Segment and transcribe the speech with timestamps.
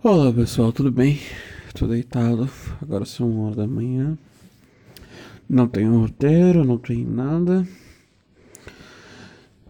[0.00, 1.18] Olá pessoal, tudo bem?
[1.74, 2.48] Tô deitado,
[2.80, 4.16] agora são uma hora da manhã.
[5.48, 7.66] Não tenho roteiro, não tenho nada.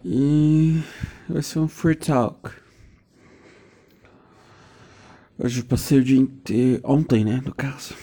[0.05, 0.83] E
[1.27, 2.51] vai ser um free talk.
[5.39, 6.79] Hoje eu passei o dia inteiro.
[6.83, 7.41] Ontem, né?
[7.43, 7.95] No caso.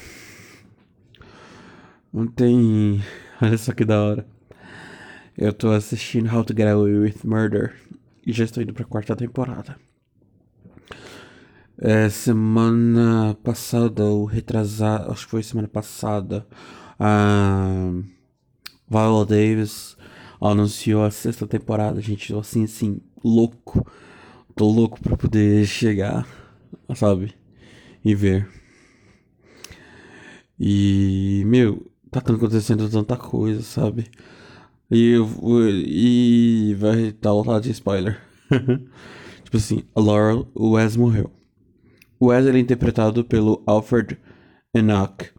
[2.13, 3.01] Ontem.
[3.41, 4.27] Olha só que da hora.
[5.39, 7.77] Eu tô assistindo How to Get Away with Murder.
[8.27, 9.77] E já estou indo pra quarta temporada.
[11.79, 16.47] É, semana passada, ou retrasada, acho que foi semana passada,
[16.98, 17.93] a
[18.89, 19.97] Viola Davis
[20.41, 22.33] anunciou a sexta temporada, gente.
[22.33, 23.87] Eu assim, assim, louco.
[24.55, 26.27] Tô louco pra poder chegar,
[26.95, 27.34] sabe?
[28.05, 28.48] E ver.
[30.59, 34.11] E, meu, tá acontecendo tanta coisa, sabe?
[34.91, 35.29] E, eu,
[35.70, 38.20] e vai estar tá lotado de spoiler.
[39.45, 41.31] tipo assim, a Laurel, o Wes morreu.
[42.19, 44.19] O Wes é interpretado pelo Alfred
[44.75, 45.31] Enoch.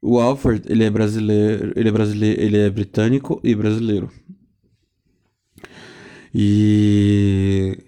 [0.00, 4.10] O Alfred, ele é brasileiro, ele é brasileiro, ele é britânico e brasileiro.
[6.34, 7.78] E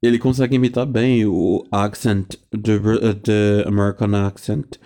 [0.00, 2.78] ele consegue imitar bem o accent, the,
[3.22, 4.76] the American accent.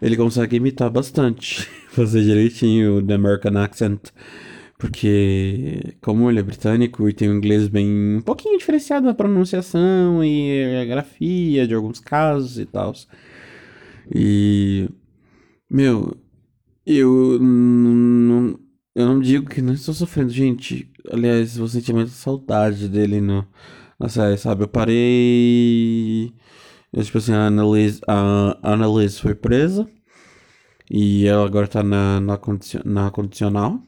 [0.00, 4.10] Ele consegue imitar bastante, fazer direitinho o American accent.
[4.82, 8.16] Porque, como ele é britânico e tem um inglês bem.
[8.16, 12.92] um pouquinho diferenciado na pronunciação e a grafia de alguns casos e tal.
[14.12, 14.88] E.
[15.70, 16.16] Meu,
[16.84, 18.58] eu não.
[18.94, 20.90] Eu não digo que não estou sofrendo, gente.
[21.12, 23.46] Aliás, vou sentir muita saudade dele no,
[24.00, 24.64] na série, sabe?
[24.64, 26.32] Eu parei.
[26.92, 29.88] Eu, tipo assim, a Annalise, a Annalise foi presa.
[30.90, 33.80] E ela agora tá na, na, condicion, na condicional.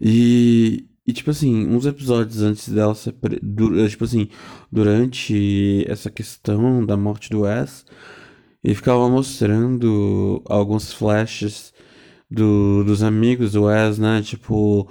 [0.00, 3.12] E, e, tipo assim, uns episódios antes dela ser.
[3.12, 3.38] Pre...
[3.42, 3.88] Du...
[3.88, 4.28] Tipo assim,
[4.70, 7.84] durante essa questão da morte do Wes,
[8.62, 11.72] ele ficava mostrando alguns flashes
[12.30, 14.22] do, dos amigos do Wes, né?
[14.22, 14.88] Tipo,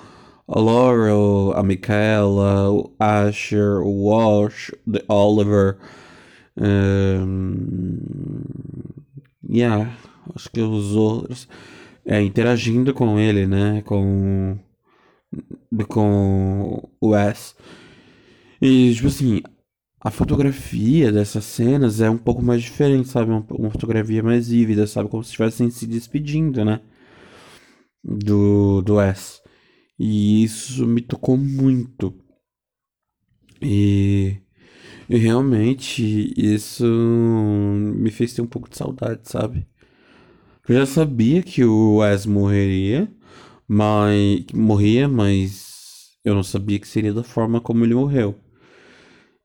[0.47, 5.77] a Laurel, a Michaela, o Asher, o Walsh, o Oliver.
[6.57, 7.97] Um,
[9.49, 9.91] yeah,
[10.35, 11.47] acho que os outros.
[12.05, 13.81] É, interagindo com ele, né?
[13.83, 14.57] Com
[15.87, 17.55] com o Wes.
[18.61, 19.41] E, tipo assim,
[20.01, 23.31] a fotografia dessas cenas é um pouco mais diferente, sabe?
[23.31, 25.09] Uma, uma fotografia mais vívida, sabe?
[25.09, 26.81] Como se estivessem se despedindo, né?
[28.03, 29.41] Do, do Wes.
[29.99, 32.13] E isso me tocou muito.
[33.61, 34.37] E,
[35.09, 39.67] e realmente isso me fez ter um pouco de saudade, sabe?
[40.67, 43.07] Eu já sabia que o Wes morreria
[43.67, 48.39] mas morria, mas eu não sabia que seria da forma como ele morreu.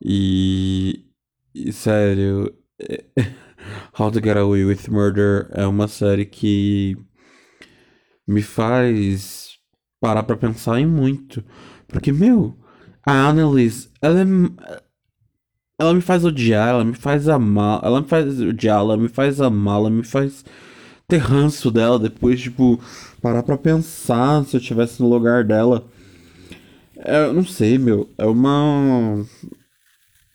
[0.03, 1.07] E,
[1.55, 2.55] e sério,
[3.99, 6.97] How to Get Away with Murder é uma série que
[8.27, 9.59] me faz
[10.01, 11.45] parar pra pensar em muito.
[11.89, 12.59] Porque, meu,
[13.05, 14.25] a Annalise, ela é.
[15.79, 19.41] Ela me faz odiar, ela me faz amar, ela me faz odiar, ela me faz
[19.41, 20.45] amar, ela me faz
[21.11, 22.81] ter ranço dela depois, tipo,
[23.21, 25.85] parar pra pensar se eu tivesse no lugar dela.
[26.97, 28.09] É, eu não sei, meu.
[28.17, 29.25] É uma.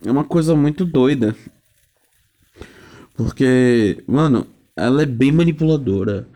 [0.05, 1.35] É uma coisa muito doida.
[3.15, 6.27] Porque, mano, ela é bem manipuladora.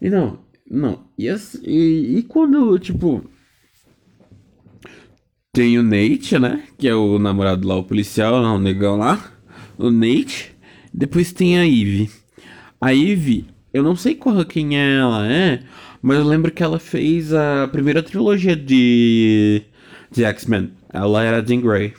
[0.00, 1.04] E não, não.
[1.16, 3.24] E, assim, e, e quando, tipo.
[5.52, 6.64] Tem o Nate, né?
[6.76, 9.32] Que é o namorado lá, o policial, não, o negão lá.
[9.78, 10.56] O Nate.
[10.92, 12.10] Depois tem a Eve.
[12.80, 15.62] A Eve, eu não sei qual, quem ela é,
[16.00, 19.62] mas eu lembro que ela fez a primeira trilogia de,
[20.10, 20.72] de X-Men.
[20.92, 21.92] Ela era Jean Grey.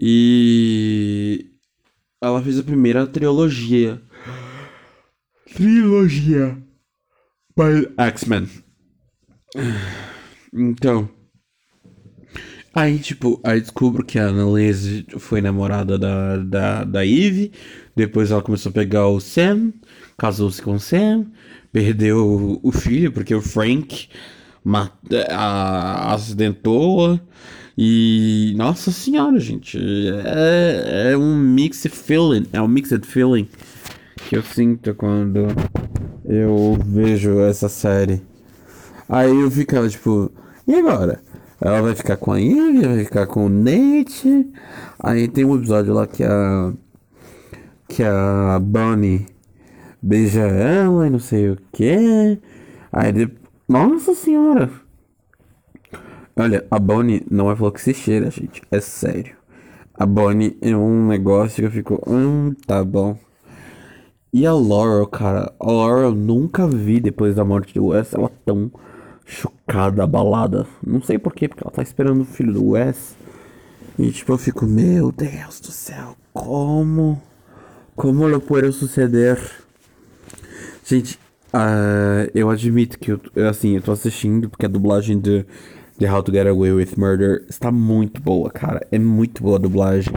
[0.00, 1.50] E
[2.20, 4.00] ela fez a primeira trilogia.
[5.54, 6.56] Trilogia
[7.96, 8.48] X-Men.
[10.52, 11.17] Então.
[12.78, 17.50] Aí, tipo, aí descubro que a Annalise foi namorada da, da, da Eve.
[17.96, 19.72] Depois ela começou a pegar o Sam,
[20.16, 21.26] casou-se com o Sam,
[21.72, 24.08] perdeu o, filho, porque o Frank
[25.28, 27.18] a, acidentou.
[27.76, 28.54] E.
[28.56, 29.76] Nossa senhora, gente.
[30.24, 32.46] É, é um mixed feeling.
[32.52, 33.48] É um mixed feeling
[34.28, 35.48] que eu sinto quando
[36.24, 38.22] eu vejo essa série.
[39.08, 40.30] Aí eu ficava tipo,
[40.64, 41.20] e agora?
[41.60, 44.52] Ela vai ficar com a Ivy, vai ficar com o Nate.
[44.98, 46.72] Aí tem um episódio lá que a.
[47.88, 49.26] Que a Bonnie
[50.00, 52.38] beija ela e não sei o que.
[52.92, 53.28] Aí.
[53.68, 54.70] Nossa senhora!
[56.36, 58.62] Olha, a Bonnie não é flor que se cheira, gente.
[58.70, 59.36] É sério.
[59.92, 63.18] A Bonnie é um negócio que eu fico, hum, tá bom.
[64.32, 68.30] E a Laurel, cara, a Laurel eu nunca vi depois da morte do Wes ela
[68.46, 68.70] tão
[69.28, 70.66] chocada, abalada.
[70.84, 73.14] Não sei porquê, porque ela tá esperando o filho do Wes.
[73.98, 77.20] E tipo, eu fico, meu Deus do céu, como?
[77.94, 79.38] Como lo puedo suceder?
[80.84, 81.18] Gente,
[81.52, 85.44] uh, eu admito que eu, assim, eu tô assistindo porque a dublagem de,
[85.98, 88.86] de How to Get Away with Murder está muito boa, cara.
[88.90, 90.12] É muito boa a dublagem.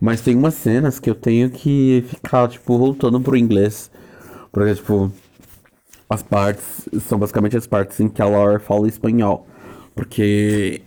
[0.00, 3.90] Mas tem umas cenas que eu tenho que ficar, tipo, voltando pro inglês.
[4.50, 5.12] Porque, tipo,
[6.10, 9.46] as partes são basicamente as partes em que a Laura fala espanhol.
[9.94, 10.82] Porque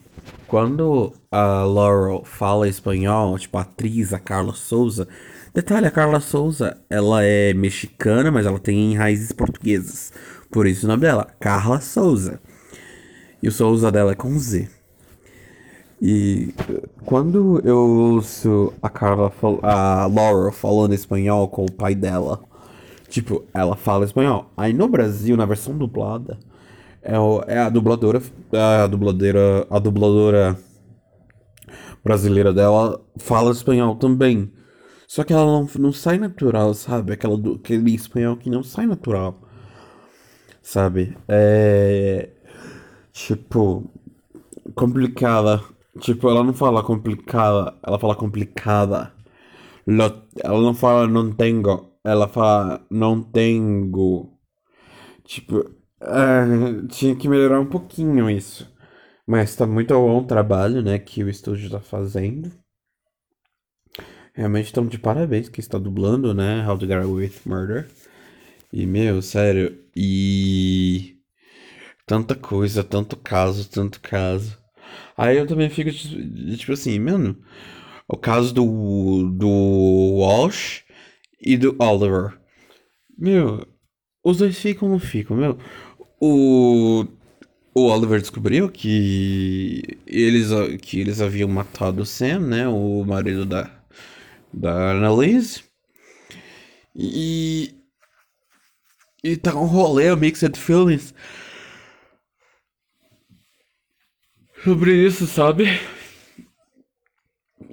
[0.48, 5.08] quando a Laurel fala espanhol, tipo, a atriz, a Carla Souza.
[5.54, 10.12] Detalhe, a Carla Souza, ela é mexicana, mas ela tem raízes portuguesas.
[10.52, 12.40] Por isso o nome dela, Carla Souza.
[13.42, 14.68] E o Souza dela é com Z.
[16.02, 16.54] E
[17.06, 19.32] quando eu ouço a Carla,
[19.62, 22.42] a Laura falando espanhol com o pai dela,
[23.14, 24.52] tipo, ela fala espanhol.
[24.58, 26.40] Aí no Brasil, na versão dublada,
[27.02, 28.20] é, o, é a dubladora,
[28.52, 30.58] a dubladora, a dubladora
[32.04, 34.52] brasileira dela fala espanhol também.
[35.08, 37.14] Só que ela não, não sai natural, sabe?
[37.14, 39.40] Aquela aquele espanhol que não sai natural.
[40.64, 41.16] Sabe?
[41.28, 42.30] É.
[43.12, 43.92] Tipo.
[44.76, 45.62] Complicada.
[46.00, 49.14] Tipo, ela não fala complicada, ela fala complicada.
[49.86, 54.32] Ela não fala não tenho, ela fala não tenho.
[55.24, 55.64] Tipo,
[56.02, 58.72] é, tinha que melhorar um pouquinho isso.
[59.26, 62.52] Mas tá muito bom o trabalho, né, que o estúdio tá fazendo.
[64.36, 67.88] Realmente estamos de parabéns que está dublando, né, How to Get Away with Murder.
[68.72, 71.18] E, meu, sério, e...
[72.06, 74.58] Tanta coisa, tanto caso, tanto caso.
[75.18, 75.90] Aí eu também fico,
[76.58, 77.38] tipo assim, mano,
[78.08, 79.48] o caso do, do
[80.18, 80.84] Walsh
[81.44, 82.38] e do Oliver.
[83.18, 83.68] Meu,
[84.24, 85.58] os dois ficam ou não ficam, meu.
[86.20, 87.06] O,
[87.74, 90.50] o Oliver descobriu que eles,
[90.82, 92.68] que eles haviam matado o Sam, né?
[92.68, 93.70] O marido da,
[94.54, 95.64] da Annalise.
[96.96, 97.76] E.
[99.24, 101.14] E tá um rolê, mixed feelings.
[104.64, 105.66] sobre isso, sabe?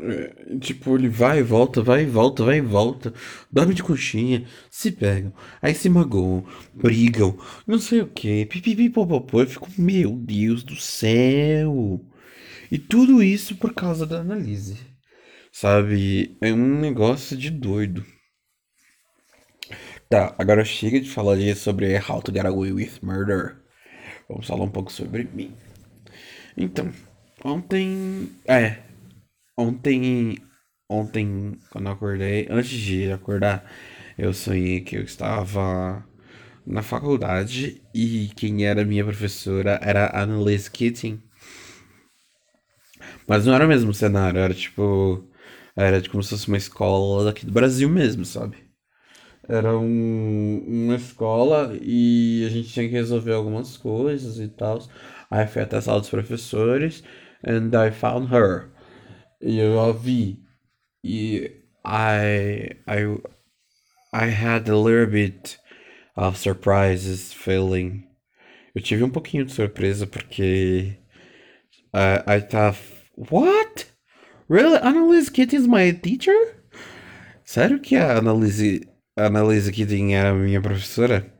[0.02, 3.12] É, tipo, ele vai e volta, vai e volta, vai e volta,
[3.52, 7.36] dorme de coxinha, se pegam, aí se magoam, brigam,
[7.66, 12.00] não sei o que, pipipipopopô, eu fico, meu Deus do céu!
[12.70, 14.78] E tudo isso por causa da Annalise,
[15.52, 16.36] sabe?
[16.40, 18.04] É um negócio de doido.
[20.08, 23.56] Tá, agora chega de falar sobre How to Get Away with Murder.
[24.28, 25.52] Vamos falar um pouco sobre mim.
[26.56, 26.90] Então,
[27.44, 28.30] ontem.
[28.46, 28.89] É.
[29.60, 30.38] Ontem.
[30.88, 33.70] Ontem, quando eu acordei, antes de acordar,
[34.18, 36.04] eu sonhei que eu estava
[36.66, 41.22] na faculdade e quem era minha professora era a Annalise Keating.
[43.28, 45.28] Mas não era o mesmo cenário, era tipo.
[45.76, 48.56] Era como se fosse uma escola daqui do Brasil mesmo, sabe?
[49.48, 54.78] Era um, uma escola e a gente tinha que resolver algumas coisas e tal.
[55.30, 57.04] I fui até a sala dos professores
[57.46, 58.79] and I found her.
[59.42, 60.38] E eu vi.
[61.02, 61.50] E
[61.84, 63.18] I, I,
[64.12, 65.58] I had a little bit
[66.16, 68.06] of surprises feeling.
[68.74, 70.98] Eu tive um pouquinho de surpresa porque
[71.94, 72.78] uh, I thought,
[73.16, 73.86] what?
[74.48, 74.78] Really?
[74.78, 76.56] Annalise Kitty is my teacher?
[77.44, 78.86] Sério que a Annalise,
[79.16, 81.32] Annalise Kitty era minha professora?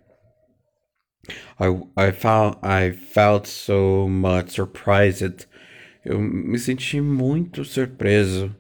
[1.59, 5.47] I, I found I felt so much surprised.
[6.05, 8.55] Eu me senti muito surpreso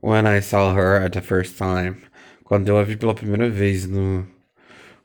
[0.00, 1.96] when I saw her at the first time.
[2.44, 4.24] Quando eu a vi pela primeira vez no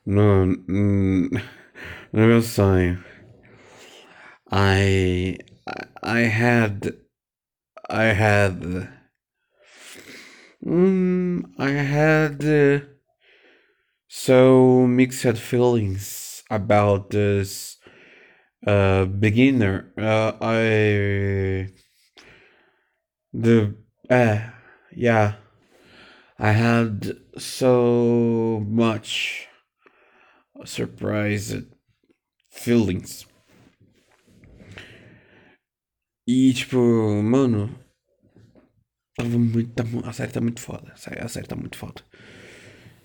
[0.06, 1.30] no no,
[2.12, 3.02] meu sonho.
[4.50, 5.38] I
[6.02, 6.94] I had
[7.90, 8.88] I had
[10.64, 12.86] mm, I had uh,
[14.06, 17.78] so mixed feelings about this
[18.66, 19.92] uh, beginner.
[19.96, 21.68] Uh, I
[23.32, 23.74] the
[24.10, 24.38] uh,
[24.94, 25.34] yeah,
[26.38, 29.48] I had so much
[30.64, 31.66] surprised
[32.50, 33.26] feelings.
[36.26, 36.78] E tipo,
[37.22, 37.68] mano,
[39.16, 39.74] tava muito.
[40.04, 40.92] a série tá muito foda.
[40.94, 42.02] A série tá muito foda.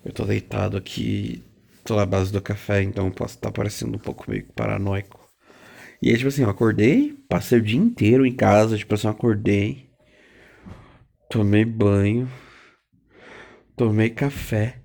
[0.05, 1.43] Eu tô deitado aqui,
[1.83, 5.18] tô na base do café, então posso estar tá parecendo um pouco meio paranoico.
[6.01, 9.11] E aí, tipo assim, eu acordei, passei o dia inteiro em casa, tipo assim, eu
[9.11, 9.89] acordei.
[11.29, 12.29] tomei banho,
[13.75, 14.81] tomei café.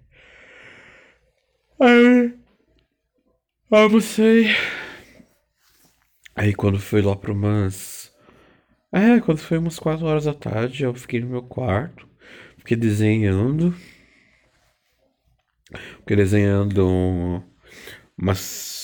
[1.80, 2.34] Aí,
[3.70, 4.48] almocei.
[6.36, 8.12] Aí quando foi lá para umas.
[8.92, 12.08] É, quando foi umas 4 horas da tarde, eu fiquei no meu quarto,
[12.58, 13.74] fiquei desenhando.
[16.00, 17.42] Fiquei desenhando
[18.16, 18.83] umas,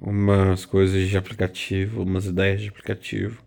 [0.00, 3.42] umas coisas de aplicativo, umas ideias de aplicativo.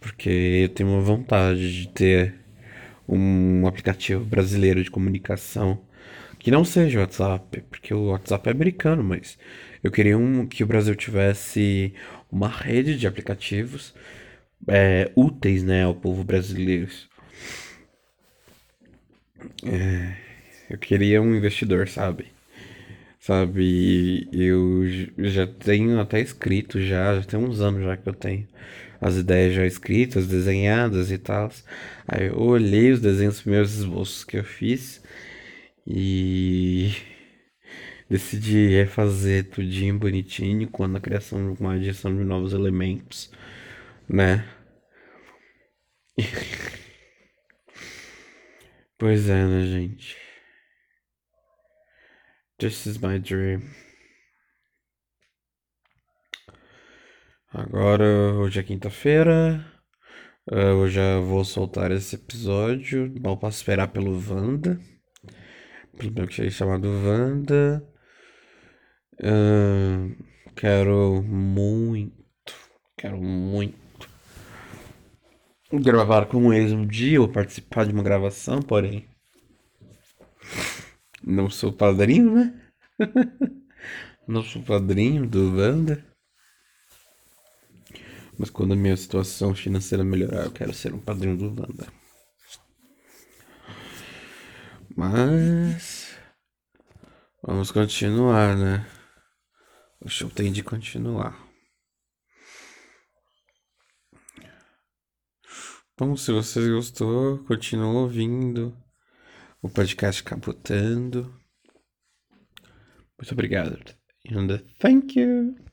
[0.00, 2.34] Porque eu tenho uma vontade de ter
[3.08, 5.80] um aplicativo brasileiro de comunicação
[6.38, 9.38] que não seja o WhatsApp, porque o WhatsApp é americano, mas
[9.82, 11.94] eu queria um que o Brasil tivesse
[12.30, 13.94] uma rede de aplicativos
[14.66, 16.90] é, úteis, né, ao povo brasileiro.
[19.64, 20.16] É,
[20.70, 22.26] eu queria um investidor, sabe?
[23.24, 24.82] Sabe, eu
[25.18, 28.48] já tenho até escrito já, já tem uns anos já que eu tenho
[29.00, 31.48] as ideias já escritas, desenhadas e tal.
[32.08, 35.00] Aí eu olhei os desenhos, os primeiros esboços que eu fiz
[35.86, 36.92] e
[38.10, 43.30] decidi refazer tudinho bonitinho quando a criação de uma adição de novos elementos,
[44.08, 44.44] né?
[48.98, 50.16] pois é, né, gente?
[52.62, 53.60] This is my dream.
[57.52, 58.04] Agora,
[58.34, 59.66] hoje é quinta-feira.
[60.46, 63.12] Eu já vou soltar esse episódio.
[63.20, 64.78] Mal posso esperar pelo Wanda.
[65.98, 67.84] Pelo meu que chamado Wanda.
[69.14, 70.14] Uh,
[70.54, 72.54] quero muito,
[72.96, 74.08] quero muito
[75.72, 79.11] gravar com eles um dia ou participar de uma gravação, porém
[81.24, 82.72] não sou padrinho, né?
[84.26, 86.04] não sou padrinho do Wanda.
[88.38, 91.86] Mas quando a minha situação financeira melhorar, eu quero ser um padrinho do Wanda.
[94.96, 96.18] Mas
[97.42, 98.86] vamos continuar, né?
[100.00, 101.40] O show tem de continuar.
[105.96, 108.76] Bom, se você gostou, continue ouvindo
[109.62, 111.32] o podcast Capotando.
[113.16, 113.78] Muito obrigado.
[114.28, 115.54] And thank you.